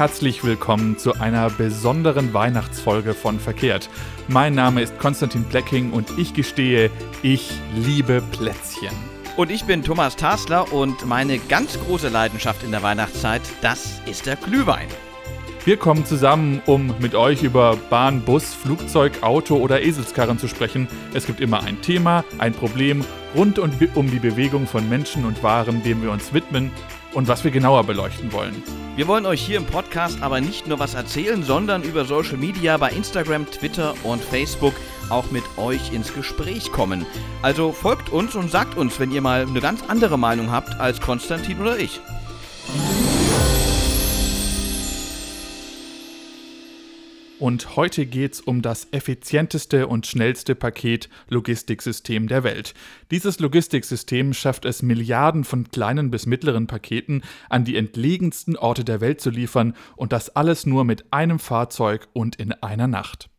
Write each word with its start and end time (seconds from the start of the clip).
herzlich 0.00 0.42
willkommen 0.42 0.96
zu 0.96 1.20
einer 1.20 1.50
besonderen 1.50 2.32
Weihnachtsfolge 2.32 3.12
von 3.12 3.38
Verkehrt. 3.38 3.90
Mein 4.28 4.54
Name 4.54 4.80
ist 4.80 4.98
Konstantin 4.98 5.44
Blecking 5.44 5.90
und 5.90 6.16
ich 6.16 6.32
gestehe, 6.32 6.90
ich 7.20 7.52
liebe 7.74 8.22
Plätzchen. 8.32 8.94
Und 9.36 9.50
ich 9.50 9.64
bin 9.64 9.82
Thomas 9.82 10.16
Tasler 10.16 10.72
und 10.72 11.04
meine 11.04 11.38
ganz 11.38 11.78
große 11.78 12.08
Leidenschaft 12.08 12.62
in 12.62 12.70
der 12.70 12.82
Weihnachtszeit, 12.82 13.42
das 13.60 14.00
ist 14.06 14.24
der 14.24 14.36
Glühwein. 14.36 14.88
Wir 15.66 15.76
kommen 15.76 16.06
zusammen, 16.06 16.62
um 16.64 16.94
mit 16.98 17.14
euch 17.14 17.42
über 17.42 17.76
Bahn, 17.90 18.22
Bus, 18.22 18.54
Flugzeug, 18.54 19.22
Auto 19.22 19.56
oder 19.56 19.82
Eselskarren 19.82 20.38
zu 20.38 20.48
sprechen. 20.48 20.88
Es 21.12 21.26
gibt 21.26 21.42
immer 21.42 21.62
ein 21.62 21.82
Thema, 21.82 22.24
ein 22.38 22.54
Problem 22.54 23.04
rund 23.36 23.58
um 23.58 24.10
die 24.10 24.18
Bewegung 24.18 24.66
von 24.66 24.88
Menschen 24.88 25.26
und 25.26 25.42
Waren, 25.42 25.82
dem 25.82 26.02
wir 26.02 26.10
uns 26.10 26.32
widmen 26.32 26.70
und 27.14 27.28
was 27.28 27.44
wir 27.44 27.50
genauer 27.50 27.84
beleuchten 27.84 28.32
wollen. 28.32 28.62
Wir 28.96 29.06
wollen 29.08 29.26
euch 29.26 29.40
hier 29.40 29.56
im 29.56 29.66
Podcast 29.66 30.22
aber 30.22 30.40
nicht 30.40 30.66
nur 30.66 30.78
was 30.78 30.94
erzählen, 30.94 31.42
sondern 31.42 31.82
über 31.82 32.04
Social 32.04 32.36
Media 32.36 32.76
bei 32.76 32.90
Instagram, 32.90 33.50
Twitter 33.50 33.94
und 34.02 34.22
Facebook 34.22 34.74
auch 35.08 35.30
mit 35.30 35.44
euch 35.56 35.92
ins 35.92 36.12
Gespräch 36.14 36.70
kommen. 36.72 37.06
Also 37.42 37.72
folgt 37.72 38.10
uns 38.10 38.34
und 38.34 38.50
sagt 38.50 38.76
uns, 38.76 39.00
wenn 39.00 39.10
ihr 39.12 39.22
mal 39.22 39.46
eine 39.46 39.60
ganz 39.60 39.82
andere 39.88 40.18
Meinung 40.18 40.50
habt 40.50 40.78
als 40.80 41.00
Konstantin 41.00 41.60
oder 41.60 41.78
ich. 41.78 42.00
Und 47.40 47.74
heute 47.74 48.04
geht 48.04 48.34
es 48.34 48.40
um 48.42 48.60
das 48.60 48.88
effizienteste 48.90 49.86
und 49.86 50.06
schnellste 50.06 50.54
Paket 50.54 51.08
Logistiksystem 51.30 52.28
der 52.28 52.44
Welt. 52.44 52.74
Dieses 53.10 53.40
Logistiksystem 53.40 54.34
schafft 54.34 54.66
es, 54.66 54.82
Milliarden 54.82 55.44
von 55.44 55.70
kleinen 55.70 56.10
bis 56.10 56.26
mittleren 56.26 56.66
Paketen 56.66 57.22
an 57.48 57.64
die 57.64 57.76
entlegensten 57.76 58.58
Orte 58.58 58.84
der 58.84 59.00
Welt 59.00 59.22
zu 59.22 59.30
liefern 59.30 59.74
und 59.96 60.12
das 60.12 60.36
alles 60.36 60.66
nur 60.66 60.84
mit 60.84 61.14
einem 61.14 61.38
Fahrzeug 61.38 62.08
und 62.12 62.36
in 62.36 62.52
einer 62.52 62.88
Nacht. 62.88 63.30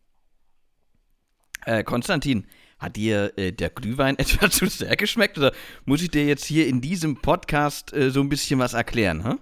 Äh, 1.68 1.84
Konstantin, 1.84 2.48
hat 2.80 2.96
dir 2.96 3.38
äh, 3.38 3.52
der 3.52 3.70
Glühwein 3.70 4.18
etwa 4.18 4.50
zu 4.50 4.66
sehr 4.66 4.96
geschmeckt 4.96 5.38
oder 5.38 5.54
muss 5.86 6.02
ich 6.02 6.10
dir 6.10 6.26
jetzt 6.26 6.46
hier 6.46 6.66
in 6.66 6.82
diesem 6.82 7.18
Podcast 7.18 7.94
äh, 7.94 8.10
so 8.10 8.22
ein 8.22 8.30
bisschen 8.30 8.60
was 8.60 8.74
erklären? 8.74 9.24
Hm? 9.24 9.40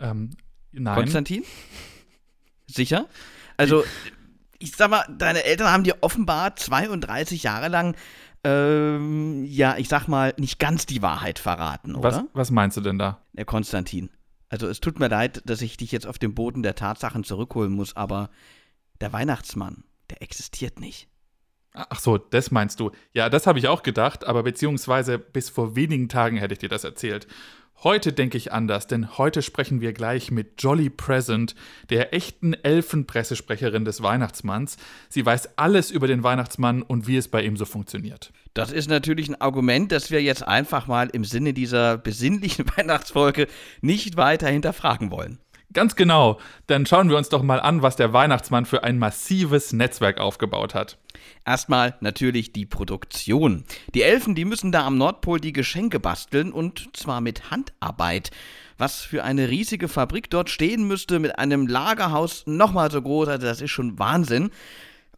Ähm, 0.00 0.30
nein. 0.72 0.96
Konstantin? 0.96 1.44
Sicher? 2.66 3.06
Also, 3.56 3.84
ich 4.58 4.72
sag 4.72 4.90
mal, 4.90 5.04
deine 5.18 5.44
Eltern 5.44 5.68
haben 5.68 5.84
dir 5.84 5.96
offenbar 6.00 6.56
32 6.56 7.42
Jahre 7.42 7.68
lang, 7.68 7.96
ähm, 8.44 9.44
ja, 9.44 9.76
ich 9.76 9.88
sag 9.88 10.08
mal, 10.08 10.34
nicht 10.36 10.58
ganz 10.58 10.86
die 10.86 11.02
Wahrheit 11.02 11.38
verraten, 11.38 11.94
oder? 11.94 12.10
Was, 12.10 12.24
was 12.32 12.50
meinst 12.50 12.76
du 12.76 12.80
denn 12.80 12.98
da? 12.98 13.22
Der 13.32 13.44
Konstantin. 13.44 14.10
Also, 14.48 14.68
es 14.68 14.80
tut 14.80 14.98
mir 14.98 15.08
leid, 15.08 15.42
dass 15.46 15.62
ich 15.62 15.76
dich 15.76 15.92
jetzt 15.92 16.06
auf 16.06 16.18
den 16.18 16.34
Boden 16.34 16.62
der 16.62 16.74
Tatsachen 16.74 17.24
zurückholen 17.24 17.72
muss, 17.72 17.96
aber 17.96 18.30
der 19.00 19.12
Weihnachtsmann, 19.12 19.84
der 20.10 20.22
existiert 20.22 20.80
nicht. 20.80 21.08
Ach 21.74 22.00
so, 22.00 22.18
das 22.18 22.50
meinst 22.50 22.80
du. 22.80 22.90
Ja, 23.14 23.30
das 23.30 23.46
habe 23.46 23.58
ich 23.58 23.68
auch 23.68 23.82
gedacht, 23.82 24.26
aber 24.26 24.42
beziehungsweise 24.42 25.18
bis 25.18 25.48
vor 25.48 25.74
wenigen 25.74 26.08
Tagen 26.08 26.36
hätte 26.36 26.52
ich 26.52 26.60
dir 26.60 26.68
das 26.68 26.84
erzählt. 26.84 27.26
Heute 27.82 28.12
denke 28.12 28.38
ich 28.38 28.52
anders, 28.52 28.86
denn 28.86 29.18
heute 29.18 29.42
sprechen 29.42 29.80
wir 29.80 29.92
gleich 29.92 30.30
mit 30.30 30.62
Jolly 30.62 30.88
Present, 30.88 31.56
der 31.90 32.14
echten 32.14 32.54
Elfenpressesprecherin 32.54 33.84
des 33.84 34.04
Weihnachtsmanns. 34.04 34.76
Sie 35.08 35.26
weiß 35.26 35.58
alles 35.58 35.90
über 35.90 36.06
den 36.06 36.22
Weihnachtsmann 36.22 36.82
und 36.82 37.08
wie 37.08 37.16
es 37.16 37.26
bei 37.26 37.42
ihm 37.42 37.56
so 37.56 37.64
funktioniert. 37.64 38.32
Das 38.54 38.70
ist 38.70 38.88
natürlich 38.88 39.28
ein 39.28 39.40
Argument, 39.40 39.90
das 39.90 40.12
wir 40.12 40.22
jetzt 40.22 40.46
einfach 40.46 40.86
mal 40.86 41.08
im 41.08 41.24
Sinne 41.24 41.54
dieser 41.54 41.98
besinnlichen 41.98 42.66
Weihnachtsfolge 42.76 43.48
nicht 43.80 44.16
weiter 44.16 44.48
hinterfragen 44.48 45.10
wollen. 45.10 45.38
Ganz 45.72 45.96
genau. 45.96 46.38
Dann 46.66 46.86
schauen 46.86 47.08
wir 47.08 47.16
uns 47.16 47.28
doch 47.28 47.42
mal 47.42 47.60
an, 47.60 47.82
was 47.82 47.96
der 47.96 48.12
Weihnachtsmann 48.12 48.66
für 48.66 48.84
ein 48.84 48.98
massives 48.98 49.72
Netzwerk 49.72 50.18
aufgebaut 50.18 50.74
hat. 50.74 50.98
Erstmal 51.44 51.96
natürlich 52.00 52.52
die 52.52 52.66
Produktion. 52.66 53.64
Die 53.94 54.02
Elfen, 54.02 54.34
die 54.34 54.44
müssen 54.44 54.72
da 54.72 54.86
am 54.86 54.98
Nordpol 54.98 55.40
die 55.40 55.52
Geschenke 55.52 56.00
basteln 56.00 56.52
und 56.52 56.96
zwar 56.96 57.20
mit 57.20 57.50
Handarbeit. 57.50 58.30
Was 58.78 59.00
für 59.00 59.24
eine 59.24 59.48
riesige 59.48 59.88
Fabrik 59.88 60.30
dort 60.30 60.50
stehen 60.50 60.86
müsste 60.86 61.18
mit 61.18 61.38
einem 61.38 61.66
Lagerhaus 61.66 62.44
nochmal 62.46 62.90
so 62.90 63.00
groß, 63.00 63.28
also 63.28 63.46
das 63.46 63.60
ist 63.60 63.70
schon 63.70 63.98
Wahnsinn. 63.98 64.50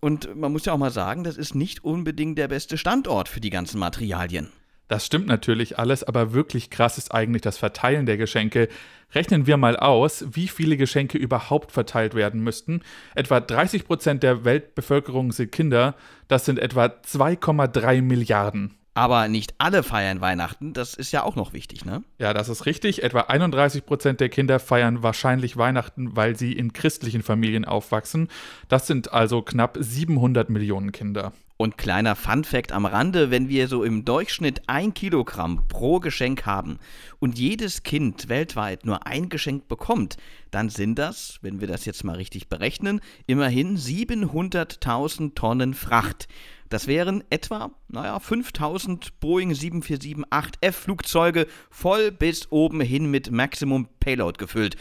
Und 0.00 0.36
man 0.36 0.52
muss 0.52 0.66
ja 0.66 0.74
auch 0.74 0.78
mal 0.78 0.90
sagen, 0.90 1.24
das 1.24 1.38
ist 1.38 1.54
nicht 1.54 1.82
unbedingt 1.82 2.36
der 2.36 2.48
beste 2.48 2.76
Standort 2.76 3.28
für 3.28 3.40
die 3.40 3.50
ganzen 3.50 3.78
Materialien. 3.78 4.50
Das 4.88 5.06
stimmt 5.06 5.26
natürlich 5.26 5.78
alles, 5.78 6.04
aber 6.04 6.32
wirklich 6.34 6.68
krass 6.68 6.98
ist 6.98 7.14
eigentlich 7.14 7.42
das 7.42 7.56
Verteilen 7.56 8.04
der 8.04 8.18
Geschenke. 8.18 8.68
Rechnen 9.14 9.46
wir 9.46 9.56
mal 9.56 9.76
aus, 9.76 10.24
wie 10.32 10.48
viele 10.48 10.76
Geschenke 10.76 11.16
überhaupt 11.16 11.72
verteilt 11.72 12.14
werden 12.14 12.42
müssten. 12.42 12.82
Etwa 13.14 13.40
30 13.40 13.86
Prozent 13.86 14.22
der 14.22 14.44
Weltbevölkerung 14.44 15.32
sind 15.32 15.52
Kinder. 15.52 15.94
Das 16.28 16.44
sind 16.44 16.58
etwa 16.58 16.86
2,3 16.86 18.02
Milliarden. 18.02 18.74
Aber 18.96 19.26
nicht 19.26 19.54
alle 19.58 19.82
feiern 19.82 20.20
Weihnachten, 20.20 20.72
das 20.72 20.94
ist 20.94 21.10
ja 21.10 21.24
auch 21.24 21.34
noch 21.34 21.52
wichtig, 21.52 21.84
ne? 21.84 22.04
Ja, 22.18 22.32
das 22.32 22.48
ist 22.48 22.64
richtig. 22.64 23.02
Etwa 23.02 23.22
31 23.22 23.84
Prozent 23.84 24.20
der 24.20 24.28
Kinder 24.28 24.60
feiern 24.60 25.02
wahrscheinlich 25.02 25.56
Weihnachten, 25.56 26.14
weil 26.14 26.36
sie 26.36 26.52
in 26.52 26.72
christlichen 26.72 27.24
Familien 27.24 27.64
aufwachsen. 27.64 28.28
Das 28.68 28.86
sind 28.86 29.12
also 29.12 29.42
knapp 29.42 29.76
700 29.80 30.48
Millionen 30.48 30.92
Kinder. 30.92 31.32
Und 31.56 31.78
kleiner 31.78 32.16
Fun-Fact 32.16 32.72
am 32.72 32.84
Rande: 32.86 33.30
Wenn 33.32 33.48
wir 33.48 33.68
so 33.68 33.84
im 33.84 34.04
Durchschnitt 34.04 34.62
ein 34.68 34.94
Kilogramm 34.94 35.66
pro 35.68 35.98
Geschenk 35.98 36.46
haben 36.46 36.78
und 37.18 37.38
jedes 37.38 37.82
Kind 37.82 38.28
weltweit 38.28 38.84
nur 38.84 39.06
ein 39.06 39.28
Geschenk 39.28 39.66
bekommt, 39.66 40.16
dann 40.50 40.68
sind 40.68 40.98
das, 40.98 41.38
wenn 41.42 41.60
wir 41.60 41.68
das 41.68 41.84
jetzt 41.84 42.04
mal 42.04 42.16
richtig 42.16 42.48
berechnen, 42.48 43.00
immerhin 43.26 43.76
700.000 43.76 45.34
Tonnen 45.34 45.74
Fracht. 45.74 46.28
Das 46.74 46.88
wären 46.88 47.22
etwa, 47.30 47.70
naja, 47.86 48.18
5000 48.18 49.20
Boeing 49.20 49.52
747-8F 49.52 50.72
Flugzeuge 50.72 51.46
voll 51.70 52.10
bis 52.10 52.50
oben 52.50 52.80
hin 52.80 53.08
mit 53.08 53.30
Maximum 53.30 53.86
Payload 54.00 54.38
gefüllt. 54.38 54.74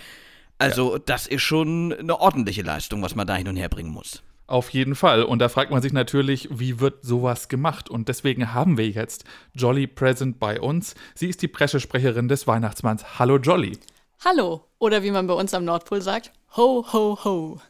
Also, 0.58 0.94
ja. 0.94 1.02
das 1.06 1.28
ist 1.28 1.44
schon 1.44 1.94
eine 1.94 2.20
ordentliche 2.20 2.64
Leistung, 2.64 3.04
was 3.04 3.14
man 3.14 3.28
da 3.28 3.36
hin 3.36 3.48
und 3.48 3.58
her 3.58 3.70
bringen 3.70 3.92
muss. 3.92 4.24
Auf 4.48 4.72
jeden 4.72 4.96
Fall. 4.96 5.22
Und 5.22 5.38
da 5.38 5.50
fragt 5.50 5.70
man 5.70 5.84
sich 5.84 5.94
natürlich, 5.94 6.50
wie 6.52 6.80
wird 6.80 7.06
sowas 7.06 7.48
gemacht? 7.48 7.92
Und 7.92 8.10
deswegen 8.10 8.56
haben 8.56 8.80
wir 8.80 8.90
jetzt 8.90 9.26
Jolly 9.54 9.86
Present 9.86 10.40
bei 10.40 10.60
uns. 10.60 10.96
Sie 11.14 11.30
ist 11.30 11.44
die 11.44 11.48
Pressesprecherin 11.48 12.28
des 12.28 12.48
Weihnachtsmanns. 12.48 13.20
Hallo 13.20 13.38
Jolly. 13.38 13.78
Hallo. 14.26 14.66
Oder 14.80 15.04
wie 15.04 15.12
man 15.12 15.28
bei 15.28 15.36
uns 15.36 15.54
am 15.54 15.64
Nordpol 15.64 16.02
sagt, 16.02 16.32
ho, 16.58 16.88
ho, 16.92 17.20
ho. 17.24 17.62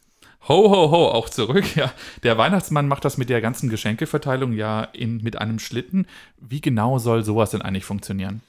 Ho, 0.49 0.69
ho, 0.69 0.91
ho, 0.91 1.07
auch 1.07 1.29
zurück, 1.29 1.75
ja. 1.75 1.93
Der 2.23 2.37
Weihnachtsmann 2.37 2.87
macht 2.87 3.05
das 3.05 3.17
mit 3.17 3.29
der 3.29 3.39
ganzen 3.39 3.69
Geschenkeverteilung 3.69 4.51
ja 4.53 4.83
in, 4.83 5.17
mit 5.23 5.37
einem 5.37 5.59
Schlitten. 5.59 6.05
Wie 6.37 6.59
genau 6.59 6.99
soll 6.99 7.23
sowas 7.23 7.51
denn 7.51 7.61
eigentlich 7.61 7.85
funktionieren? 7.85 8.41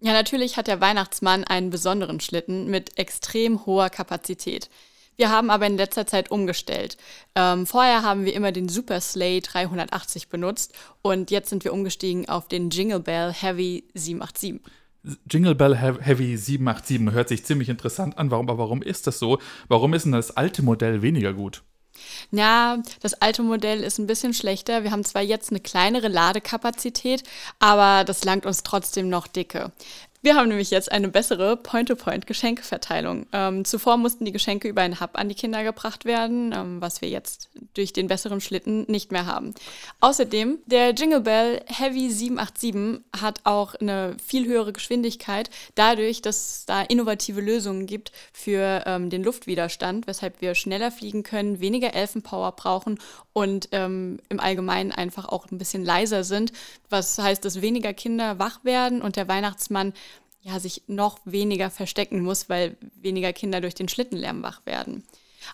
Ja, 0.00 0.12
natürlich 0.12 0.56
hat 0.56 0.66
der 0.66 0.80
Weihnachtsmann 0.80 1.44
einen 1.44 1.70
besonderen 1.70 2.20
Schlitten 2.20 2.70
mit 2.70 2.98
extrem 2.98 3.64
hoher 3.66 3.90
Kapazität. 3.90 4.68
Wir 5.16 5.30
haben 5.30 5.50
aber 5.50 5.66
in 5.66 5.76
letzter 5.76 6.06
Zeit 6.06 6.30
umgestellt. 6.30 6.96
Ähm, 7.34 7.66
vorher 7.66 8.02
haben 8.02 8.24
wir 8.24 8.34
immer 8.34 8.52
den 8.52 8.68
Super 8.68 9.00
Sleigh 9.00 9.40
380 9.40 10.28
benutzt 10.28 10.72
und 11.02 11.32
jetzt 11.32 11.50
sind 11.50 11.64
wir 11.64 11.72
umgestiegen 11.72 12.28
auf 12.28 12.46
den 12.46 12.70
Jingle 12.70 13.00
Bell 13.00 13.32
Heavy 13.32 13.88
787. 13.94 14.60
Jingle 15.30 15.54
Bell 15.54 15.76
Heavy 15.76 16.36
787 16.36 17.12
hört 17.12 17.28
sich 17.28 17.44
ziemlich 17.44 17.68
interessant 17.68 18.18
an. 18.18 18.30
Warum, 18.30 18.48
aber 18.48 18.58
warum 18.58 18.82
ist 18.82 19.06
das 19.06 19.18
so? 19.18 19.38
Warum 19.68 19.94
ist 19.94 20.04
denn 20.04 20.12
das 20.12 20.36
alte 20.36 20.62
Modell 20.62 21.02
weniger 21.02 21.32
gut? 21.32 21.62
Ja, 22.30 22.78
das 23.00 23.14
alte 23.14 23.42
Modell 23.42 23.82
ist 23.82 23.98
ein 23.98 24.06
bisschen 24.06 24.34
schlechter. 24.34 24.84
Wir 24.84 24.90
haben 24.90 25.04
zwar 25.04 25.22
jetzt 25.22 25.50
eine 25.50 25.60
kleinere 25.60 26.08
Ladekapazität, 26.08 27.22
aber 27.58 28.04
das 28.04 28.24
langt 28.24 28.46
uns 28.46 28.62
trotzdem 28.62 29.08
noch 29.08 29.26
dicke. 29.26 29.72
Wir 30.28 30.34
haben 30.34 30.48
nämlich 30.50 30.70
jetzt 30.70 30.92
eine 30.92 31.08
bessere 31.08 31.56
Point-to-Point-Geschenkeverteilung. 31.56 33.24
Ähm, 33.32 33.64
zuvor 33.64 33.96
mussten 33.96 34.26
die 34.26 34.32
Geschenke 34.32 34.68
über 34.68 34.82
einen 34.82 35.00
Hub 35.00 35.12
an 35.14 35.30
die 35.30 35.34
Kinder 35.34 35.64
gebracht 35.64 36.04
werden, 36.04 36.52
ähm, 36.54 36.82
was 36.82 37.00
wir 37.00 37.08
jetzt 37.08 37.48
durch 37.72 37.94
den 37.94 38.08
besseren 38.08 38.42
Schlitten 38.42 38.84
nicht 38.88 39.10
mehr 39.10 39.24
haben. 39.24 39.54
Außerdem, 40.00 40.58
der 40.66 40.90
Jingle 40.90 41.22
Bell 41.22 41.62
Heavy 41.64 42.10
787 42.10 43.02
hat 43.18 43.40
auch 43.44 43.74
eine 43.76 44.18
viel 44.22 44.46
höhere 44.46 44.74
Geschwindigkeit, 44.74 45.48
dadurch, 45.76 46.20
dass 46.20 46.36
es 46.36 46.66
da 46.66 46.82
innovative 46.82 47.40
Lösungen 47.40 47.86
gibt 47.86 48.12
für 48.34 48.82
ähm, 48.84 49.08
den 49.08 49.24
Luftwiderstand, 49.24 50.06
weshalb 50.06 50.42
wir 50.42 50.54
schneller 50.54 50.90
fliegen 50.90 51.22
können, 51.22 51.60
weniger 51.60 51.94
Elfenpower 51.94 52.52
brauchen 52.52 52.98
und 53.32 53.70
ähm, 53.72 54.18
im 54.28 54.40
Allgemeinen 54.40 54.92
einfach 54.92 55.26
auch 55.26 55.50
ein 55.50 55.56
bisschen 55.56 55.86
leiser 55.86 56.22
sind, 56.22 56.52
was 56.90 57.16
heißt, 57.16 57.44
dass 57.46 57.62
weniger 57.62 57.94
Kinder 57.94 58.38
wach 58.38 58.64
werden 58.64 59.00
und 59.00 59.16
der 59.16 59.28
Weihnachtsmann 59.28 59.94
ja, 60.48 60.60
sich 60.60 60.82
noch 60.86 61.18
weniger 61.24 61.70
verstecken 61.70 62.22
muss, 62.22 62.48
weil 62.48 62.76
weniger 63.00 63.32
Kinder 63.32 63.60
durch 63.60 63.74
den 63.74 63.88
Schlittenlärm 63.88 64.42
wach 64.42 64.64
werden. 64.64 65.04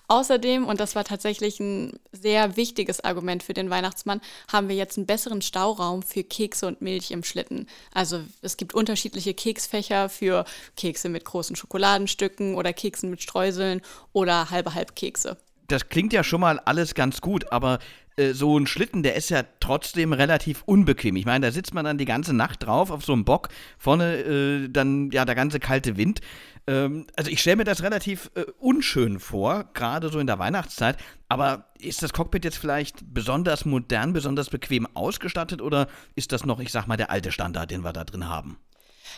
Außerdem, 0.09 0.67
und 0.67 0.81
das 0.81 0.95
war 0.95 1.05
tatsächlich 1.05 1.61
ein 1.61 1.99
sehr 2.13 2.57
wichtiges 2.57 3.03
Argument 3.03 3.43
für 3.43 3.55
den 3.55 3.71
Weihnachtsmann, 3.71 4.21
haben 4.53 4.69
wir 4.69 4.77
jetzt 4.77 4.97
einen 4.97 5.07
besseren 5.07 5.43
Stauraum 5.43 6.03
für 6.03 6.25
Kekse 6.25 6.67
und 6.67 6.81
Milch 6.81 7.11
im 7.11 7.23
Schlitten. 7.23 7.69
Also 7.93 8.21
es 8.41 8.57
gibt 8.57 8.75
unterschiedliche 8.75 9.35
Keksfächer 9.35 10.09
für 10.09 10.45
Kekse 10.77 11.09
mit 11.09 11.25
großen 11.25 11.57
Schokoladenstücken 11.57 12.55
oder 12.55 12.73
Keksen 12.73 13.11
mit 13.11 13.23
Streuseln 13.23 13.83
oder 14.13 14.51
halbe 14.51 14.75
Halbkekse. 14.75 15.37
Das 15.69 15.89
klingt 15.89 16.13
ja 16.13 16.23
schon 16.23 16.41
mal 16.41 16.59
alles 16.61 16.95
ganz 16.95 17.21
gut, 17.21 17.51
aber 17.51 17.79
äh, 18.17 18.33
so 18.33 18.59
ein 18.59 18.67
Schlitten, 18.67 19.03
der 19.03 19.15
ist 19.17 19.31
ja 19.31 19.45
trotzdem 19.61 20.13
relativ 20.13 20.63
unbequem. 20.67 21.17
Ich 21.17 21.27
meine, 21.27 21.47
da 21.47 21.53
sitzt 21.53 21.75
man 21.75 21.85
dann 21.85 21.99
die 21.99 22.05
ganze 22.05 22.33
Nacht 22.33 22.63
drauf 22.63 22.91
auf 22.91 23.05
so 23.05 23.13
einem 23.13 23.25
Bock, 23.25 23.49
vorne 23.79 24.17
äh, 24.19 24.69
dann 24.69 25.11
ja 25.11 25.25
der 25.25 25.35
ganze 25.35 25.61
kalte 25.61 25.97
Wind. 25.97 26.21
Ähm, 26.67 27.07
also 27.17 27.31
ich 27.31 27.41
stelle 27.41 27.57
mir 27.57 27.65
das 27.65 27.83
relativ 27.83 28.31
äh, 28.35 28.45
unschön 28.59 29.19
vor, 29.19 29.65
gerade 29.75 30.09
so 30.11 30.19
in 30.19 30.27
der 30.27 30.39
Weihnachtszeit. 30.39 30.97
Aber 31.29 31.67
ist 31.79 32.03
das 32.03 32.13
Cockpit 32.13 32.45
jetzt 32.45 32.59
vielleicht 32.59 33.13
besonders 33.13 33.65
modern, 33.65 34.13
besonders 34.13 34.51
bequem 34.51 34.87
ausgestattet 34.95 35.61
oder 35.61 35.89
ist 36.15 36.33
das 36.33 36.45
noch, 36.45 36.61
ich 36.61 36.71
sag 36.71 36.87
mal, 36.87 36.97
der 36.97 37.11
alte 37.11 37.33
Standard, 37.33 37.71
den 37.71 37.83
wir 37.83 37.93
da 37.93 38.05
drin 38.05 38.29
haben? 38.29 38.59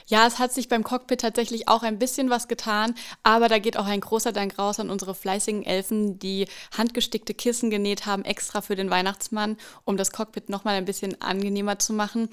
Ja, 0.07 0.27
es 0.27 0.39
hat 0.39 0.53
sich 0.53 0.69
beim 0.69 0.85
Cockpit 0.85 1.21
tatsächlich 1.21 1.69
auch 1.69 1.83
ein 1.83 1.99
bisschen 1.99 2.31
was 2.31 2.49
getan, 2.49 2.95
aber 3.23 3.49
da 3.49 3.59
geht 3.59 3.77
auch 3.77 3.87
ein 3.87 4.01
großer 4.01 4.33
Dank 4.33 4.59
raus 4.59 4.79
an 4.79 4.91
unsere 4.91 5.15
fleißigen 5.15 5.65
Elfen, 5.65 6.19
die 6.19 6.47
handgestickte 6.77 7.35
Kissen 7.35 7.71
genäht 7.71 8.07
haben, 8.07 8.25
extra 8.25 8.61
für 8.61 8.77
den 8.77 8.91
Weihnachtsmann, 8.91 9.57
um 9.85 9.97
das 9.97 10.13
Cockpit 10.13 10.49
nochmal 10.49 10.77
ein 10.77 10.85
bisschen 10.85 11.21
angenehmer 11.21 11.79
zu 11.79 11.93
machen. 11.93 12.29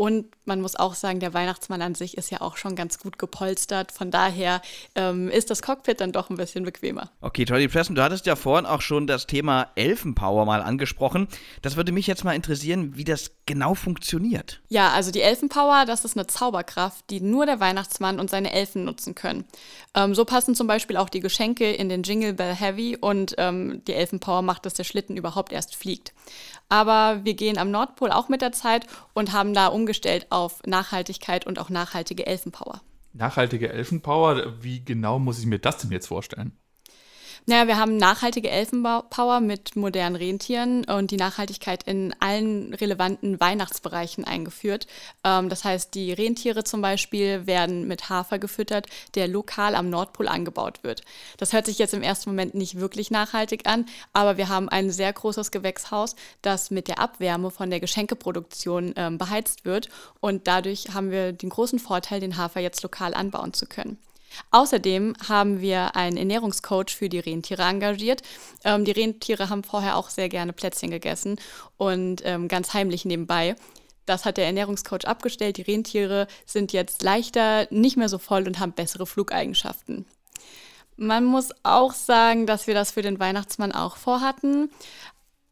Und 0.00 0.28
man 0.46 0.62
muss 0.62 0.76
auch 0.76 0.94
sagen, 0.94 1.20
der 1.20 1.34
Weihnachtsmann 1.34 1.82
an 1.82 1.94
sich 1.94 2.16
ist 2.16 2.30
ja 2.30 2.40
auch 2.40 2.56
schon 2.56 2.74
ganz 2.74 2.98
gut 2.98 3.18
gepolstert. 3.18 3.92
Von 3.92 4.10
daher 4.10 4.62
ähm, 4.94 5.28
ist 5.28 5.50
das 5.50 5.60
Cockpit 5.60 6.00
dann 6.00 6.10
doch 6.10 6.30
ein 6.30 6.38
bisschen 6.38 6.64
bequemer. 6.64 7.10
Okay, 7.20 7.44
Tolly 7.44 7.68
Preston, 7.68 7.96
du 7.96 8.02
hattest 8.02 8.24
ja 8.24 8.34
vorhin 8.34 8.64
auch 8.64 8.80
schon 8.80 9.06
das 9.06 9.26
Thema 9.26 9.68
Elfenpower 9.74 10.46
mal 10.46 10.62
angesprochen. 10.62 11.28
Das 11.60 11.76
würde 11.76 11.92
mich 11.92 12.06
jetzt 12.06 12.24
mal 12.24 12.32
interessieren, 12.32 12.96
wie 12.96 13.04
das 13.04 13.32
genau 13.44 13.74
funktioniert. 13.74 14.62
Ja, 14.70 14.88
also 14.92 15.10
die 15.10 15.20
Elfenpower, 15.20 15.84
das 15.84 16.06
ist 16.06 16.16
eine 16.16 16.26
Zauberkraft, 16.26 17.04
die 17.10 17.20
nur 17.20 17.44
der 17.44 17.60
Weihnachtsmann 17.60 18.20
und 18.20 18.30
seine 18.30 18.54
Elfen 18.54 18.86
nutzen 18.86 19.14
können. 19.14 19.44
Ähm, 19.94 20.14
so 20.14 20.24
passen 20.24 20.54
zum 20.54 20.66
Beispiel 20.66 20.96
auch 20.96 21.10
die 21.10 21.20
Geschenke 21.20 21.70
in 21.72 21.90
den 21.90 22.04
Jingle 22.04 22.32
Bell 22.32 22.54
Heavy 22.54 22.96
und 22.98 23.34
ähm, 23.36 23.82
die 23.86 23.92
Elfenpower 23.92 24.40
macht, 24.40 24.64
dass 24.64 24.72
der 24.72 24.84
Schlitten 24.84 25.18
überhaupt 25.18 25.52
erst 25.52 25.76
fliegt. 25.76 26.14
Aber 26.70 27.24
wir 27.24 27.34
gehen 27.34 27.58
am 27.58 27.72
Nordpol 27.72 28.12
auch 28.12 28.28
mit 28.28 28.42
der 28.42 28.52
Zeit 28.52 28.86
und 29.12 29.32
haben 29.32 29.54
da 29.54 29.66
umgestellt 29.90 30.28
auf 30.30 30.62
Nachhaltigkeit 30.66 31.48
und 31.48 31.58
auch 31.58 31.68
nachhaltige 31.68 32.24
Elfenpower. 32.24 32.80
Nachhaltige 33.12 33.72
Elfenpower, 33.72 34.62
wie 34.62 34.84
genau 34.84 35.18
muss 35.18 35.40
ich 35.40 35.46
mir 35.46 35.58
das 35.58 35.78
denn 35.78 35.90
jetzt 35.90 36.06
vorstellen? 36.06 36.52
Naja, 37.46 37.66
wir 37.66 37.78
haben 37.78 37.96
nachhaltige 37.96 38.50
Elfenpower 38.50 39.40
mit 39.40 39.74
modernen 39.74 40.14
Rentieren 40.14 40.84
und 40.84 41.10
die 41.10 41.16
Nachhaltigkeit 41.16 41.82
in 41.84 42.14
allen 42.20 42.74
relevanten 42.74 43.40
Weihnachtsbereichen 43.40 44.24
eingeführt. 44.24 44.86
Ähm, 45.24 45.48
das 45.48 45.64
heißt, 45.64 45.94
die 45.94 46.12
Rentiere 46.12 46.64
zum 46.64 46.82
Beispiel 46.82 47.46
werden 47.46 47.88
mit 47.88 48.10
Hafer 48.10 48.38
gefüttert, 48.38 48.86
der 49.14 49.26
lokal 49.26 49.74
am 49.74 49.88
Nordpol 49.88 50.28
angebaut 50.28 50.84
wird. 50.84 51.02
Das 51.38 51.52
hört 51.52 51.66
sich 51.66 51.78
jetzt 51.78 51.94
im 51.94 52.02
ersten 52.02 52.30
Moment 52.30 52.54
nicht 52.54 52.78
wirklich 52.78 53.10
nachhaltig 53.10 53.66
an, 53.66 53.86
aber 54.12 54.36
wir 54.36 54.48
haben 54.48 54.68
ein 54.68 54.90
sehr 54.90 55.12
großes 55.12 55.50
Gewächshaus, 55.50 56.16
das 56.42 56.70
mit 56.70 56.88
der 56.88 56.98
Abwärme 56.98 57.50
von 57.50 57.70
der 57.70 57.80
Geschenkeproduktion 57.80 58.92
ähm, 58.96 59.16
beheizt 59.16 59.64
wird 59.64 59.88
und 60.20 60.46
dadurch 60.46 60.92
haben 60.92 61.10
wir 61.10 61.32
den 61.32 61.48
großen 61.48 61.78
Vorteil, 61.78 62.20
den 62.20 62.36
Hafer 62.36 62.60
jetzt 62.60 62.82
lokal 62.82 63.14
anbauen 63.14 63.54
zu 63.54 63.66
können. 63.66 63.98
Außerdem 64.50 65.14
haben 65.28 65.60
wir 65.60 65.96
einen 65.96 66.16
Ernährungscoach 66.16 66.90
für 66.90 67.08
die 67.08 67.18
Rentiere 67.18 67.62
engagiert. 67.62 68.22
Ähm, 68.64 68.84
die 68.84 68.92
Rentiere 68.92 69.48
haben 69.48 69.64
vorher 69.64 69.96
auch 69.96 70.10
sehr 70.10 70.28
gerne 70.28 70.52
Plätzchen 70.52 70.90
gegessen 70.90 71.38
und 71.76 72.22
ähm, 72.24 72.48
ganz 72.48 72.74
heimlich 72.74 73.04
nebenbei. 73.04 73.56
Das 74.06 74.24
hat 74.24 74.38
der 74.38 74.46
Ernährungscoach 74.46 75.06
abgestellt. 75.06 75.56
Die 75.56 75.62
Rentiere 75.62 76.26
sind 76.44 76.72
jetzt 76.72 77.02
leichter, 77.02 77.68
nicht 77.70 77.96
mehr 77.96 78.08
so 78.08 78.18
voll 78.18 78.46
und 78.46 78.58
haben 78.58 78.72
bessere 78.72 79.06
Flugeigenschaften. 79.06 80.06
Man 80.96 81.24
muss 81.24 81.50
auch 81.62 81.92
sagen, 81.92 82.46
dass 82.46 82.66
wir 82.66 82.74
das 82.74 82.90
für 82.90 83.02
den 83.02 83.20
Weihnachtsmann 83.20 83.72
auch 83.72 83.96
vorhatten 83.96 84.68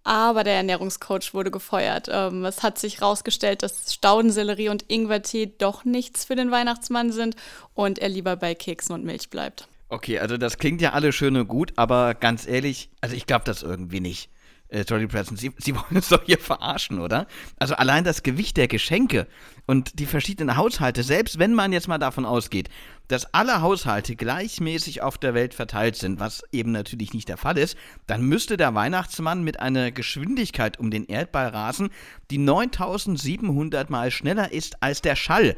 aber 0.04 0.44
der 0.44 0.54
Ernährungscoach 0.54 1.34
wurde 1.34 1.50
gefeuert. 1.50 2.08
Ähm, 2.10 2.44
es 2.44 2.62
hat 2.62 2.78
sich 2.78 3.00
herausgestellt, 3.00 3.62
dass 3.62 3.92
Staudensellerie 3.92 4.68
und 4.68 4.84
Ingwertee 4.88 5.52
doch 5.58 5.84
nichts 5.84 6.24
für 6.24 6.36
den 6.36 6.50
Weihnachtsmann 6.50 7.12
sind 7.12 7.36
und 7.74 7.98
er 7.98 8.08
lieber 8.08 8.36
bei 8.36 8.54
Keksen 8.54 8.94
und 8.94 9.04
Milch 9.04 9.30
bleibt. 9.30 9.68
Okay, 9.90 10.18
also 10.18 10.36
das 10.36 10.58
klingt 10.58 10.82
ja 10.82 10.92
alles 10.92 11.14
schön 11.14 11.36
und 11.36 11.48
gut, 11.48 11.72
aber 11.76 12.14
ganz 12.14 12.46
ehrlich, 12.46 12.90
also 13.00 13.16
ich 13.16 13.26
glaube 13.26 13.44
das 13.46 13.62
irgendwie 13.62 14.00
nicht 14.00 14.30
äh, 14.68 14.82
Jolly 14.82 15.06
Presents. 15.06 15.40
Sie, 15.40 15.52
Sie 15.58 15.74
wollen 15.74 15.96
uns 15.96 16.08
doch 16.08 16.22
hier 16.24 16.38
verarschen, 16.38 17.00
oder? 17.00 17.26
Also 17.58 17.74
allein 17.74 18.04
das 18.04 18.22
Gewicht 18.22 18.56
der 18.56 18.68
Geschenke 18.68 19.26
und 19.66 19.98
die 19.98 20.06
verschiedenen 20.06 20.56
Haushalte, 20.56 21.02
selbst 21.02 21.38
wenn 21.38 21.54
man 21.54 21.72
jetzt 21.72 21.88
mal 21.88 21.98
davon 21.98 22.24
ausgeht, 22.24 22.68
dass 23.08 23.32
alle 23.32 23.62
Haushalte 23.62 24.16
gleichmäßig 24.16 25.02
auf 25.02 25.18
der 25.18 25.34
Welt 25.34 25.54
verteilt 25.54 25.96
sind, 25.96 26.20
was 26.20 26.42
eben 26.52 26.72
natürlich 26.72 27.14
nicht 27.14 27.28
der 27.28 27.38
Fall 27.38 27.56
ist, 27.56 27.76
dann 28.06 28.22
müsste 28.22 28.56
der 28.56 28.74
Weihnachtsmann 28.74 29.42
mit 29.42 29.60
einer 29.60 29.90
Geschwindigkeit 29.90 30.78
um 30.78 30.90
den 30.90 31.06
Erdball 31.06 31.48
rasen, 31.48 31.90
die 32.30 32.38
9700 32.38 33.88
Mal 33.90 34.10
schneller 34.10 34.52
ist 34.52 34.82
als 34.82 35.00
der 35.00 35.16
Schall. 35.16 35.56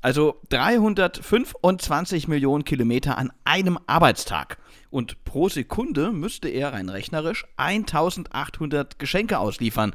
Also 0.00 0.40
325 0.50 2.28
Millionen 2.28 2.64
Kilometer 2.64 3.18
an 3.18 3.32
einem 3.44 3.78
Arbeitstag. 3.86 4.58
Und 4.90 5.24
pro 5.24 5.48
Sekunde 5.48 6.12
müsste 6.12 6.48
er 6.48 6.72
rein 6.72 6.88
rechnerisch 6.88 7.46
1800 7.56 8.98
Geschenke 8.98 9.38
ausliefern. 9.38 9.94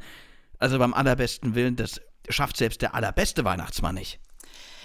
Also 0.58 0.78
beim 0.78 0.94
allerbesten 0.94 1.54
Willen, 1.54 1.76
das 1.76 2.00
schafft 2.28 2.56
selbst 2.56 2.82
der 2.82 2.94
allerbeste 2.94 3.44
Weihnachtsmann 3.44 3.96
nicht. 3.96 4.20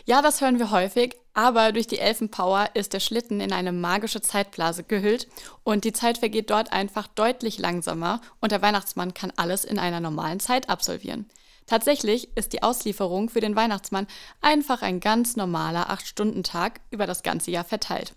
Ja, 0.06 0.22
das 0.22 0.42
hören 0.42 0.58
wir 0.58 0.72
häufig, 0.72 1.16
aber 1.34 1.72
durch 1.72 1.86
die 1.86 2.00
Elfenpower 2.00 2.70
ist 2.74 2.94
der 2.94 3.00
Schlitten 3.00 3.42
in 3.42 3.54
eine 3.54 3.72
magische 3.72 4.22
Zeitblase 4.22 4.84
gehüllt 4.84 5.28
und 5.64 5.84
die 5.84 5.94
Zeit 5.94 6.18
vergeht 6.18 6.50
dort 6.50 6.72
einfach 6.72 7.08
deutlich 7.08 7.60
langsamer 7.60 8.22
und 8.40 8.52
der 8.52 8.62
Weihnachtsmann 8.62 9.14
kann 9.14 9.32
alles 9.36 9.66
in 9.66 9.78
einer 9.78 10.00
normalen 10.00 10.40
Zeit 10.40 10.68
absolvieren. 10.68 11.30
Tatsächlich 11.68 12.36
ist 12.36 12.54
die 12.54 12.64
Auslieferung 12.64 13.30
für 13.30 13.42
den 13.42 13.56
Weihnachtsmann 13.56 14.08
einfach 14.42 14.82
ein 14.82 15.00
ganz 15.00 15.36
normaler 15.36 15.92
8-Stunden-Tag 15.92 16.82
über 16.90 17.06
das 17.06 17.22
ganze 17.22 17.52
Jahr 17.52 17.64
verteilt. 17.64 18.16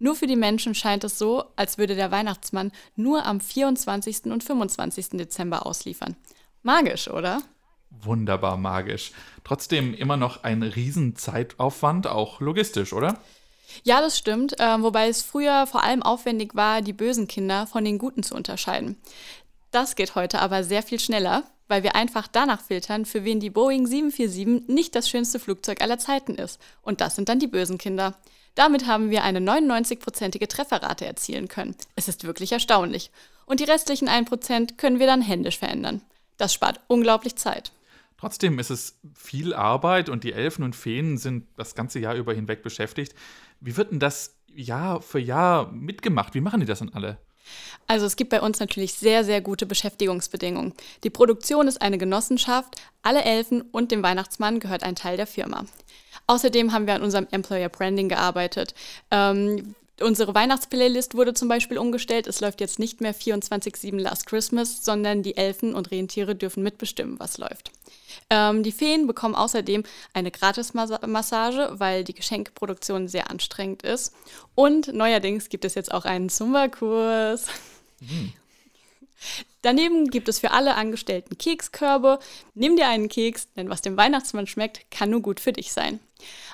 Nur 0.00 0.16
für 0.16 0.26
die 0.26 0.34
Menschen 0.34 0.74
scheint 0.74 1.04
es 1.04 1.18
so, 1.18 1.44
als 1.56 1.76
würde 1.76 1.94
der 1.94 2.10
Weihnachtsmann 2.10 2.72
nur 2.96 3.26
am 3.26 3.38
24. 3.38 4.24
und 4.24 4.42
25. 4.42 5.10
Dezember 5.10 5.66
ausliefern. 5.66 6.16
Magisch, 6.62 7.08
oder? 7.08 7.42
Wunderbar 7.90 8.56
magisch. 8.56 9.12
Trotzdem 9.44 9.92
immer 9.92 10.16
noch 10.16 10.42
ein 10.42 10.62
Riesenzeitaufwand, 10.62 12.06
auch 12.06 12.40
logistisch, 12.40 12.94
oder? 12.94 13.18
Ja, 13.84 14.00
das 14.00 14.16
stimmt, 14.16 14.58
äh, 14.58 14.82
wobei 14.82 15.08
es 15.08 15.22
früher 15.22 15.66
vor 15.66 15.84
allem 15.84 16.02
aufwendig 16.02 16.54
war, 16.54 16.80
die 16.80 16.94
bösen 16.94 17.28
Kinder 17.28 17.66
von 17.66 17.84
den 17.84 17.98
guten 17.98 18.22
zu 18.22 18.34
unterscheiden. 18.34 18.96
Das 19.70 19.96
geht 19.96 20.14
heute 20.14 20.40
aber 20.40 20.64
sehr 20.64 20.82
viel 20.82 20.98
schneller, 20.98 21.44
weil 21.68 21.82
wir 21.82 21.94
einfach 21.94 22.26
danach 22.26 22.62
filtern, 22.62 23.04
für 23.04 23.24
wen 23.24 23.38
die 23.38 23.50
Boeing 23.50 23.86
747 23.86 24.74
nicht 24.74 24.94
das 24.94 25.10
schönste 25.10 25.38
Flugzeug 25.38 25.82
aller 25.82 25.98
Zeiten 25.98 26.36
ist. 26.36 26.58
Und 26.80 27.02
das 27.02 27.16
sind 27.16 27.28
dann 27.28 27.38
die 27.38 27.46
bösen 27.46 27.76
Kinder. 27.76 28.16
Damit 28.54 28.86
haben 28.86 29.10
wir 29.10 29.24
eine 29.24 29.38
99-prozentige 29.38 30.48
Trefferrate 30.48 31.06
erzielen 31.06 31.48
können. 31.48 31.76
Es 31.96 32.08
ist 32.08 32.24
wirklich 32.24 32.52
erstaunlich. 32.52 33.10
Und 33.46 33.60
die 33.60 33.64
restlichen 33.64 34.08
1% 34.08 34.76
können 34.76 34.98
wir 34.98 35.06
dann 35.06 35.22
händisch 35.22 35.58
verändern. 35.58 36.02
Das 36.36 36.54
spart 36.54 36.80
unglaublich 36.88 37.36
Zeit. 37.36 37.72
Trotzdem 38.18 38.58
ist 38.58 38.70
es 38.70 38.98
viel 39.14 39.54
Arbeit 39.54 40.08
und 40.08 40.24
die 40.24 40.32
Elfen 40.32 40.62
und 40.62 40.76
Feen 40.76 41.16
sind 41.16 41.46
das 41.56 41.74
ganze 41.74 41.98
Jahr 42.00 42.14
über 42.14 42.34
hinweg 42.34 42.62
beschäftigt. 42.62 43.14
Wie 43.60 43.76
wird 43.76 43.92
denn 43.92 44.00
das 44.00 44.34
Jahr 44.54 45.00
für 45.00 45.18
Jahr 45.18 45.70
mitgemacht? 45.72 46.34
Wie 46.34 46.40
machen 46.40 46.60
die 46.60 46.66
das 46.66 46.80
denn 46.80 46.92
alle? 46.92 47.18
Also 47.86 48.06
es 48.06 48.16
gibt 48.16 48.30
bei 48.30 48.40
uns 48.40 48.60
natürlich 48.60 48.94
sehr, 48.94 49.24
sehr 49.24 49.40
gute 49.40 49.66
Beschäftigungsbedingungen. 49.66 50.74
Die 51.02 51.10
Produktion 51.10 51.66
ist 51.66 51.82
eine 51.82 51.98
Genossenschaft, 51.98 52.76
alle 53.02 53.24
Elfen 53.24 53.62
und 53.62 53.90
dem 53.90 54.02
Weihnachtsmann 54.02 54.60
gehört 54.60 54.84
ein 54.84 54.96
Teil 54.96 55.16
der 55.16 55.26
Firma. 55.26 55.64
Außerdem 56.30 56.72
haben 56.72 56.86
wir 56.86 56.94
an 56.94 57.02
unserem 57.02 57.26
Employer 57.32 57.68
Branding 57.68 58.08
gearbeitet. 58.08 58.72
Ähm, 59.10 59.74
unsere 60.00 60.32
Weihnachtsplaylist 60.32 61.16
wurde 61.16 61.34
zum 61.34 61.48
Beispiel 61.48 61.76
umgestellt. 61.76 62.28
Es 62.28 62.40
läuft 62.40 62.60
jetzt 62.60 62.78
nicht 62.78 63.00
mehr 63.00 63.12
24-7 63.12 63.98
Last 63.98 64.26
Christmas, 64.26 64.84
sondern 64.84 65.24
die 65.24 65.36
Elfen 65.36 65.74
und 65.74 65.90
Rentiere 65.90 66.36
dürfen 66.36 66.62
mitbestimmen, 66.62 67.18
was 67.18 67.38
läuft. 67.38 67.72
Ähm, 68.30 68.62
die 68.62 68.70
Feen 68.70 69.08
bekommen 69.08 69.34
außerdem 69.34 69.82
eine 70.14 70.30
Gratismassage, 70.30 71.70
weil 71.72 72.04
die 72.04 72.14
Geschenkproduktion 72.14 73.08
sehr 73.08 73.28
anstrengend 73.28 73.82
ist. 73.82 74.14
Und 74.54 74.94
neuerdings 74.94 75.48
gibt 75.48 75.64
es 75.64 75.74
jetzt 75.74 75.92
auch 75.92 76.04
einen 76.04 76.28
Zumba-Kurs. 76.28 77.48
Mhm. 77.98 78.34
Daneben 79.62 80.10
gibt 80.10 80.28
es 80.28 80.38
für 80.38 80.52
alle 80.52 80.74
Angestellten 80.74 81.36
Kekskörbe. 81.36 82.18
Nimm 82.54 82.76
dir 82.76 82.88
einen 82.88 83.08
Keks, 83.08 83.52
denn 83.52 83.68
was 83.68 83.82
dem 83.82 83.96
Weihnachtsmann 83.96 84.46
schmeckt, 84.46 84.90
kann 84.90 85.10
nur 85.10 85.20
gut 85.20 85.40
für 85.40 85.52
dich 85.52 85.72
sein. 85.72 86.00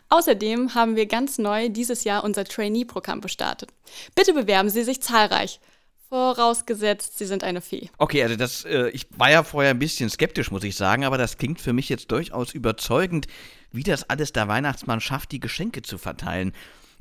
Außerdem 0.08 0.74
haben 0.74 0.96
wir 0.96 1.06
ganz 1.06 1.38
neu 1.38 1.68
dieses 1.68 2.04
Jahr 2.04 2.24
unser 2.24 2.44
Trainee-Programm 2.44 3.20
gestartet. 3.20 3.70
Bitte 4.14 4.32
bewerben 4.32 4.70
Sie 4.70 4.84
sich 4.84 5.00
zahlreich. 5.00 5.60
Vorausgesetzt, 6.08 7.18
sie 7.18 7.24
sind 7.24 7.42
eine 7.42 7.60
Fee. 7.60 7.90
Okay, 7.98 8.22
also 8.22 8.36
das, 8.36 8.64
äh, 8.64 8.90
ich 8.90 9.08
war 9.16 9.28
ja 9.28 9.42
vorher 9.42 9.72
ein 9.72 9.80
bisschen 9.80 10.08
skeptisch, 10.08 10.52
muss 10.52 10.62
ich 10.62 10.76
sagen, 10.76 11.04
aber 11.04 11.18
das 11.18 11.36
klingt 11.36 11.60
für 11.60 11.72
mich 11.72 11.88
jetzt 11.88 12.12
durchaus 12.12 12.54
überzeugend, 12.54 13.26
wie 13.72 13.82
das 13.82 14.08
alles 14.08 14.32
der 14.32 14.46
Weihnachtsmann 14.46 15.00
schafft, 15.00 15.32
die 15.32 15.40
Geschenke 15.40 15.82
zu 15.82 15.98
verteilen. 15.98 16.52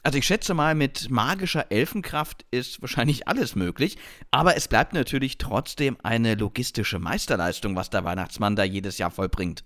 Also 0.05 0.19
ich 0.19 0.27
schätze 0.27 0.53
mal, 0.53 0.75
mit 0.75 1.09
magischer 1.09 1.71
Elfenkraft 1.71 2.45
ist 2.51 2.79
wahrscheinlich 2.79 3.27
alles 3.27 3.55
möglich, 3.55 3.97
aber 4.29 4.55
es 4.55 4.67
bleibt 4.67 4.93
natürlich 4.93 5.39
trotzdem 5.39 5.97
eine 6.03 6.35
logistische 6.35 6.99
Meisterleistung, 6.99 7.75
was 7.75 7.89
der 7.89 8.03
Weihnachtsmann 8.03 8.55
da 8.55 8.63
jedes 8.63 8.99
Jahr 8.99 9.09
vollbringt. 9.09 9.63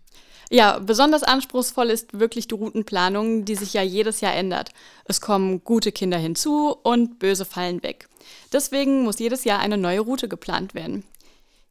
Ja, 0.49 0.79
besonders 0.79 1.23
anspruchsvoll 1.23 1.89
ist 1.89 2.17
wirklich 2.17 2.47
die 2.47 2.55
Routenplanung, 2.55 3.43
die 3.43 3.55
sich 3.55 3.73
ja 3.73 3.81
jedes 3.81 4.21
Jahr 4.21 4.33
ändert. 4.33 4.69
Es 5.03 5.19
kommen 5.19 5.61
gute 5.65 5.91
Kinder 5.91 6.17
hinzu 6.17 6.73
und 6.83 7.19
böse 7.19 7.43
fallen 7.43 7.83
weg. 7.83 8.07
Deswegen 8.53 9.03
muss 9.03 9.19
jedes 9.19 9.43
Jahr 9.43 9.59
eine 9.59 9.77
neue 9.77 9.99
Route 9.99 10.29
geplant 10.29 10.73
werden. 10.73 11.03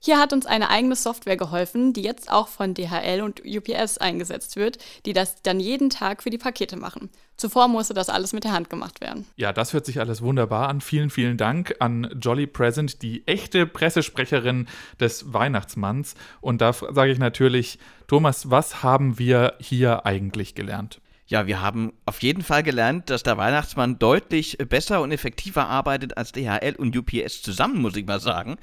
Hier 0.00 0.18
hat 0.18 0.32
uns 0.32 0.46
eine 0.46 0.70
eigene 0.70 0.94
Software 0.94 1.36
geholfen, 1.36 1.92
die 1.92 2.02
jetzt 2.02 2.30
auch 2.30 2.46
von 2.46 2.74
DHL 2.74 3.20
und 3.20 3.42
UPS 3.44 3.98
eingesetzt 3.98 4.56
wird, 4.56 4.78
die 5.06 5.12
das 5.12 5.42
dann 5.42 5.58
jeden 5.58 5.90
Tag 5.90 6.22
für 6.22 6.30
die 6.30 6.38
Pakete 6.38 6.76
machen. 6.76 7.10
Zuvor 7.36 7.68
musste 7.68 7.94
das 7.94 8.08
alles 8.08 8.32
mit 8.32 8.44
der 8.44 8.52
Hand 8.52 8.70
gemacht 8.70 9.00
werden. 9.00 9.26
Ja, 9.36 9.52
das 9.52 9.72
hört 9.72 9.86
sich 9.86 10.00
alles 10.00 10.22
wunderbar 10.22 10.68
an. 10.68 10.80
Vielen, 10.80 11.10
vielen 11.10 11.36
Dank 11.36 11.76
an 11.80 12.10
Jolly 12.20 12.46
Present, 12.46 13.02
die 13.02 13.26
echte 13.26 13.66
Pressesprecherin 13.66 14.66
des 15.00 15.32
Weihnachtsmanns. 15.32 16.14
Und 16.40 16.60
da 16.60 16.72
sage 16.72 17.10
ich 17.10 17.18
natürlich, 17.18 17.78
Thomas, 18.06 18.50
was 18.50 18.82
haben 18.82 19.18
wir 19.18 19.54
hier 19.60 20.06
eigentlich 20.06 20.54
gelernt? 20.54 21.00
Ja, 21.30 21.46
wir 21.46 21.60
haben 21.60 21.92
auf 22.06 22.22
jeden 22.22 22.42
Fall 22.42 22.62
gelernt, 22.62 23.10
dass 23.10 23.22
der 23.22 23.36
Weihnachtsmann 23.36 23.98
deutlich 23.98 24.56
besser 24.56 25.02
und 25.02 25.12
effektiver 25.12 25.68
arbeitet 25.68 26.16
als 26.16 26.32
DHL 26.32 26.74
und 26.78 26.96
UPS 26.96 27.42
zusammen, 27.42 27.82
muss 27.82 27.96
ich 27.96 28.06
mal 28.06 28.18
sagen. 28.18 28.56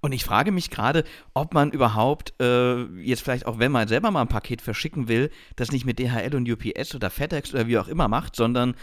Und 0.00 0.12
ich 0.12 0.22
frage 0.22 0.52
mich 0.52 0.70
gerade, 0.70 1.02
ob 1.34 1.52
man 1.52 1.72
überhaupt 1.72 2.40
äh, 2.40 2.84
jetzt 3.00 3.22
vielleicht 3.22 3.46
auch, 3.46 3.58
wenn 3.58 3.72
man 3.72 3.88
selber 3.88 4.12
mal 4.12 4.20
ein 4.20 4.28
Paket 4.28 4.62
verschicken 4.62 5.08
will, 5.08 5.32
das 5.56 5.72
nicht 5.72 5.84
mit 5.84 5.98
DHL 5.98 6.36
und 6.36 6.48
UPS 6.48 6.94
oder 6.94 7.10
FedEx 7.10 7.52
oder 7.54 7.66
wie 7.66 7.78
auch 7.78 7.88
immer 7.88 8.06
macht, 8.06 8.36
sondern 8.36 8.76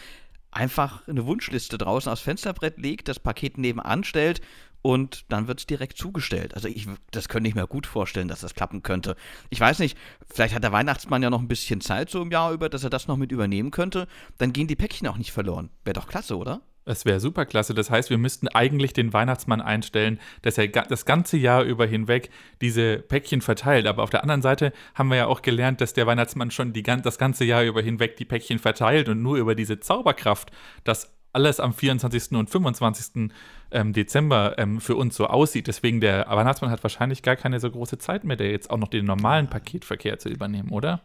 einfach 0.51 1.07
eine 1.07 1.25
Wunschliste 1.25 1.77
draußen 1.77 2.11
aufs 2.11 2.21
Fensterbrett 2.21 2.77
legt, 2.77 3.07
das 3.07 3.19
Paket 3.19 3.57
nebenan 3.57 4.03
stellt 4.03 4.41
und 4.81 5.25
dann 5.31 5.47
wird 5.47 5.59
es 5.59 5.65
direkt 5.65 5.97
zugestellt. 5.97 6.53
Also 6.55 6.67
ich, 6.67 6.87
das 7.11 7.29
könnte 7.29 7.49
ich 7.49 7.55
mir 7.55 7.67
gut 7.67 7.85
vorstellen, 7.85 8.27
dass 8.27 8.41
das 8.41 8.55
klappen 8.55 8.83
könnte. 8.83 9.15
Ich 9.49 9.59
weiß 9.59 9.79
nicht, 9.79 9.97
vielleicht 10.31 10.55
hat 10.55 10.63
der 10.63 10.71
Weihnachtsmann 10.71 11.23
ja 11.23 11.29
noch 11.29 11.41
ein 11.41 11.47
bisschen 11.47 11.81
Zeit 11.81 12.09
so 12.09 12.21
im 12.21 12.31
Jahr 12.31 12.51
über, 12.51 12.69
dass 12.69 12.83
er 12.83 12.89
das 12.89 13.07
noch 13.07 13.17
mit 13.17 13.31
übernehmen 13.31 13.71
könnte. 13.71 14.07
Dann 14.37 14.53
gehen 14.53 14.67
die 14.67 14.75
Päckchen 14.75 15.07
auch 15.07 15.17
nicht 15.17 15.31
verloren. 15.31 15.69
Wäre 15.83 15.93
doch 15.93 16.07
klasse, 16.07 16.37
oder? 16.37 16.61
Es 16.85 17.05
wäre 17.05 17.19
super 17.19 17.45
klasse. 17.45 17.75
Das 17.75 17.91
heißt, 17.91 18.09
wir 18.09 18.17
müssten 18.17 18.47
eigentlich 18.47 18.93
den 18.93 19.13
Weihnachtsmann 19.13 19.61
einstellen, 19.61 20.19
dass 20.41 20.57
er 20.57 20.67
das 20.69 21.05
ganze 21.05 21.37
Jahr 21.37 21.63
über 21.63 21.85
hinweg 21.85 22.31
diese 22.61 22.97
Päckchen 22.97 23.41
verteilt. 23.41 23.85
Aber 23.85 24.01
auf 24.01 24.09
der 24.09 24.23
anderen 24.23 24.41
Seite 24.41 24.73
haben 24.95 25.09
wir 25.09 25.17
ja 25.17 25.27
auch 25.27 25.43
gelernt, 25.43 25.81
dass 25.81 25.93
der 25.93 26.07
Weihnachtsmann 26.07 26.49
schon 26.49 26.73
die, 26.73 26.81
das 26.81 27.19
ganze 27.19 27.45
Jahr 27.45 27.63
über 27.63 27.83
hinweg 27.83 28.17
die 28.17 28.25
Päckchen 28.25 28.57
verteilt 28.57 29.07
und 29.07 29.21
nur 29.21 29.37
über 29.37 29.53
diese 29.53 29.79
Zauberkraft, 29.79 30.51
dass 30.83 31.13
alles 31.33 31.59
am 31.59 31.73
24. 31.73 32.31
und 32.31 32.49
25. 32.49 33.31
Ähm, 33.71 33.93
Dezember 33.93 34.57
ähm, 34.57 34.81
für 34.81 34.95
uns 34.95 35.15
so 35.15 35.27
aussieht. 35.27 35.67
Deswegen 35.67 36.01
der 36.01 36.25
Weihnachtsmann 36.27 36.71
hat 36.71 36.83
wahrscheinlich 36.83 37.21
gar 37.21 37.35
keine 37.35 37.59
so 37.59 37.69
große 37.69 37.97
Zeit 37.97 38.23
mehr, 38.23 38.35
der 38.35 38.51
jetzt 38.51 38.69
auch 38.69 38.77
noch 38.77 38.87
den 38.87 39.05
normalen 39.05 39.47
Paketverkehr 39.47 40.17
zu 40.17 40.29
übernehmen, 40.29 40.69
oder? 40.69 41.01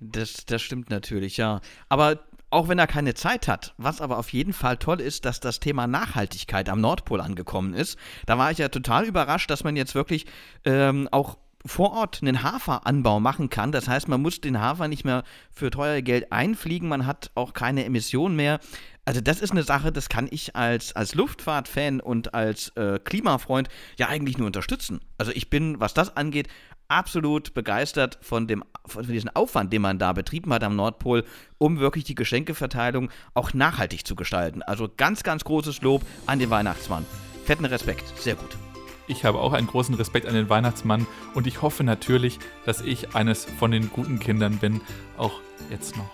Das, 0.00 0.46
das 0.46 0.62
stimmt 0.62 0.90
natürlich, 0.90 1.36
ja. 1.36 1.60
Aber 1.88 2.20
auch 2.50 2.68
wenn 2.68 2.78
er 2.78 2.86
keine 2.86 3.14
Zeit 3.14 3.46
hat, 3.46 3.74
was 3.76 4.00
aber 4.00 4.18
auf 4.18 4.32
jeden 4.32 4.52
Fall 4.52 4.78
toll 4.78 5.00
ist, 5.00 5.24
dass 5.24 5.40
das 5.40 5.60
Thema 5.60 5.86
Nachhaltigkeit 5.86 6.68
am 6.68 6.80
Nordpol 6.80 7.20
angekommen 7.20 7.74
ist. 7.74 7.98
Da 8.24 8.38
war 8.38 8.50
ich 8.50 8.58
ja 8.58 8.68
total 8.68 9.04
überrascht, 9.04 9.50
dass 9.50 9.64
man 9.64 9.76
jetzt 9.76 9.94
wirklich 9.94 10.24
ähm, 10.64 11.08
auch 11.12 11.36
vor 11.66 11.92
Ort 11.92 12.20
einen 12.22 12.42
Haferanbau 12.42 13.20
machen 13.20 13.50
kann. 13.50 13.72
Das 13.72 13.88
heißt, 13.88 14.08
man 14.08 14.22
muss 14.22 14.40
den 14.40 14.60
Hafer 14.60 14.88
nicht 14.88 15.04
mehr 15.04 15.24
für 15.50 15.70
teuer 15.70 16.02
Geld 16.02 16.32
einfliegen, 16.32 16.88
man 16.88 17.06
hat 17.06 17.30
auch 17.34 17.52
keine 17.52 17.84
Emissionen 17.84 18.36
mehr. 18.36 18.60
Also 19.04 19.22
das 19.22 19.40
ist 19.40 19.52
eine 19.52 19.62
Sache, 19.62 19.90
das 19.90 20.10
kann 20.10 20.28
ich 20.30 20.54
als, 20.54 20.94
als 20.94 21.14
Luftfahrtfan 21.14 22.00
und 22.00 22.34
als 22.34 22.68
äh, 22.76 22.98
Klimafreund 22.98 23.68
ja 23.96 24.08
eigentlich 24.08 24.36
nur 24.36 24.46
unterstützen. 24.46 25.00
Also 25.16 25.32
ich 25.34 25.48
bin, 25.48 25.80
was 25.80 25.94
das 25.94 26.14
angeht, 26.14 26.48
absolut 26.88 27.54
begeistert 27.54 28.18
von, 28.20 28.46
dem, 28.46 28.62
von 28.84 29.06
diesem 29.06 29.30
Aufwand, 29.32 29.72
den 29.72 29.80
man 29.82 29.98
da 29.98 30.12
betrieben 30.12 30.52
hat 30.52 30.62
am 30.62 30.76
Nordpol, 30.76 31.24
um 31.56 31.78
wirklich 31.78 32.04
die 32.04 32.14
Geschenkeverteilung 32.14 33.10
auch 33.32 33.54
nachhaltig 33.54 34.06
zu 34.06 34.14
gestalten. 34.14 34.62
Also 34.62 34.90
ganz, 34.94 35.22
ganz 35.22 35.42
großes 35.42 35.80
Lob 35.80 36.02
an 36.26 36.38
den 36.38 36.50
Weihnachtsmann. 36.50 37.06
Fetten 37.46 37.64
Respekt, 37.64 38.04
sehr 38.18 38.34
gut. 38.34 38.58
Ich 39.08 39.24
habe 39.24 39.38
auch 39.38 39.54
einen 39.54 39.66
großen 39.66 39.94
Respekt 39.94 40.26
an 40.26 40.34
den 40.34 40.48
Weihnachtsmann 40.50 41.06
und 41.34 41.46
ich 41.46 41.62
hoffe 41.62 41.82
natürlich, 41.82 42.38
dass 42.66 42.82
ich 42.82 43.14
eines 43.14 43.46
von 43.46 43.70
den 43.70 43.90
guten 43.90 44.18
Kindern 44.18 44.58
bin, 44.58 44.82
auch 45.16 45.40
jetzt 45.70 45.96
noch. 45.96 46.10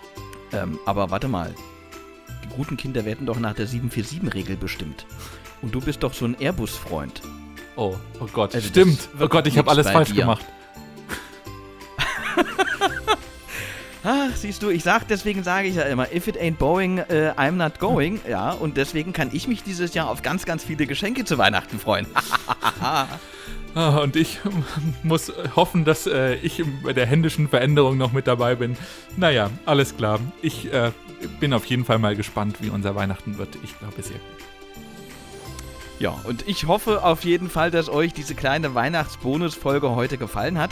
Ähm, 0.53 0.79
aber 0.85 1.11
warte 1.11 1.27
mal, 1.27 1.53
die 2.43 2.55
guten 2.55 2.77
Kinder 2.77 3.03
werden 3.05 3.25
doch 3.25 3.39
nach 3.39 3.53
der 3.53 3.67
747-Regel 3.67 4.55
bestimmt. 4.55 5.05
Und 5.61 5.75
du 5.75 5.81
bist 5.81 6.03
doch 6.03 6.13
so 6.13 6.25
ein 6.25 6.35
Airbus-Freund. 6.39 7.21
Oh, 7.75 7.95
oh 8.21 8.27
Gott, 8.31 8.55
also 8.55 8.67
stimmt. 8.67 9.09
Oh 9.19 9.27
Gott, 9.27 9.47
ich 9.47 9.57
habe 9.57 9.69
alles 9.69 9.89
falsch 9.89 10.09
dir. 10.09 10.21
gemacht. 10.21 10.45
Ach, 14.07 14.35
siehst 14.35 14.61
du, 14.61 14.69
ich 14.69 14.83
sag, 14.83 15.07
deswegen 15.07 15.43
sage 15.43 15.67
ich 15.67 15.75
ja 15.77 15.81
immer, 15.81 16.13
if 16.13 16.27
it 16.27 16.37
ain't 16.37 16.57
Boeing, 16.57 16.99
uh, 16.99 17.33
I'm 17.37 17.53
not 17.53 17.79
going. 17.79 18.19
Ja, 18.29 18.51
und 18.51 18.77
deswegen 18.77 19.13
kann 19.13 19.31
ich 19.33 19.47
mich 19.47 19.63
dieses 19.63 19.95
Jahr 19.95 20.09
auf 20.11 20.21
ganz, 20.21 20.45
ganz 20.45 20.63
viele 20.63 20.85
Geschenke 20.85 21.25
zu 21.25 21.37
Weihnachten 21.37 21.79
freuen. 21.79 22.05
Ah, 23.77 23.97
und 23.97 24.15
ich 24.15 24.39
muss 25.03 25.33
hoffen, 25.57 25.83
dass 25.83 26.07
äh, 26.07 26.35
ich 26.35 26.63
bei 26.81 26.93
der 26.93 27.05
händischen 27.05 27.49
Veränderung 27.49 27.97
noch 27.97 28.13
mit 28.13 28.25
dabei 28.25 28.55
bin. 28.55 28.77
Naja, 29.17 29.49
alles 29.65 29.97
klar. 29.97 30.21
Ich 30.41 30.71
äh, 30.71 30.93
bin 31.41 31.51
auf 31.51 31.65
jeden 31.65 31.83
Fall 31.83 31.99
mal 31.99 32.15
gespannt, 32.15 32.61
wie 32.61 32.69
unser 32.69 32.95
Weihnachten 32.95 33.37
wird. 33.37 33.57
Ich 33.65 33.77
glaube, 33.77 34.01
sehr 34.01 34.15
gut. 34.15 34.54
Ja, 35.99 36.19
und 36.25 36.47
ich 36.47 36.67
hoffe 36.67 37.03
auf 37.03 37.23
jeden 37.23 37.49
Fall, 37.49 37.71
dass 37.71 37.89
euch 37.89 38.13
diese 38.13 38.35
kleine 38.35 38.75
Weihnachtsbonus-Folge 38.75 39.95
heute 39.95 40.17
gefallen 40.17 40.57
hat. 40.57 40.71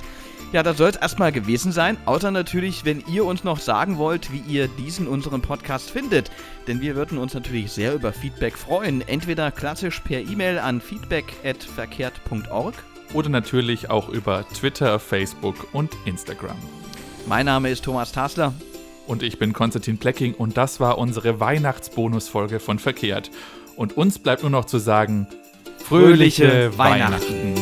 Ja, 0.51 0.61
das 0.61 0.77
soll 0.77 0.89
es 0.89 0.97
erstmal 0.97 1.31
gewesen 1.31 1.71
sein. 1.71 1.97
Außer 2.05 2.29
natürlich, 2.29 2.85
wenn 2.85 3.03
ihr 3.07 3.25
uns 3.25 3.43
noch 3.43 3.59
sagen 3.59 3.97
wollt, 3.97 4.31
wie 4.31 4.43
ihr 4.47 4.67
diesen 4.67 5.07
unseren 5.07 5.41
Podcast 5.41 5.89
findet. 5.89 6.29
Denn 6.67 6.79
wir 6.79 6.95
würden 6.95 7.17
uns 7.17 7.33
natürlich 7.33 7.71
sehr 7.71 7.95
über 7.95 8.13
Feedback 8.13 8.57
freuen. 8.57 9.01
Entweder 9.07 9.49
klassisch 9.49 9.99
per 10.01 10.19
E-Mail 10.19 10.59
an 10.59 10.79
feedback.verkehrt.org 10.79 12.75
oder 13.13 13.29
natürlich 13.29 13.89
auch 13.89 14.09
über 14.09 14.45
Twitter, 14.49 14.99
Facebook 14.99 15.67
und 15.73 15.91
Instagram. 16.05 16.57
Mein 17.27 17.45
Name 17.45 17.69
ist 17.69 17.83
Thomas 17.83 18.11
Tasler. 18.11 18.53
Und 19.07 19.21
ich 19.23 19.37
bin 19.37 19.53
Konstantin 19.53 19.97
Plecking 19.97 20.33
und 20.33 20.55
das 20.57 20.79
war 20.79 20.97
unsere 20.97 21.39
Weihnachtsbonusfolge 21.39 22.59
von 22.59 22.79
Verkehrt. 22.79 23.31
Und 23.75 23.97
uns 23.97 24.19
bleibt 24.19 24.41
nur 24.43 24.51
noch 24.51 24.65
zu 24.65 24.77
sagen, 24.77 25.27
fröhliche, 25.77 26.47
fröhliche 26.47 26.77
Weihnachten. 26.77 27.33
Weihnachten. 27.33 27.52